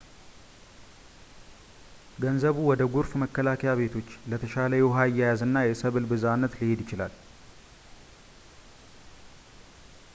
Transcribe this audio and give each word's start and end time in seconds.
ገንዘቡ 2.23 2.55
ወደ 2.69 2.81
ጎርፍ 2.93 3.11
መከላከያ 3.23 3.71
ቤቶች፣ 3.79 4.07
ለተሻለ 4.31 4.71
የውሃ 4.79 4.97
አያያዝ 5.09 5.41
እና 5.47 5.63
የሰብል 5.67 6.07
ብዝሃነት 6.13 6.55
ሊሄድ 6.61 6.79
ይችላል 6.85 7.13